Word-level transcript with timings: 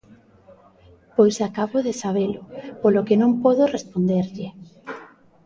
Pois 1.15 1.35
acabo 1.47 1.77
de 1.87 1.93
sabelo, 2.01 2.41
polo 2.81 3.05
que 3.07 3.19
non 3.21 3.31
podo 3.43 3.63
responderlle. 3.75 4.47